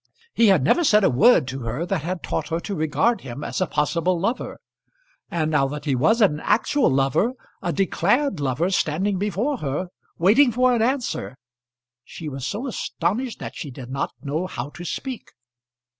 [0.33, 3.43] He had never said a word to her that had taught her to regard him
[3.43, 4.57] as a possible lover;
[5.29, 10.51] and now that he was an actual lover, a declared lover standing before her, waiting
[10.51, 11.37] for an answer,
[12.03, 15.33] she was so astonished that she did not know how to speak.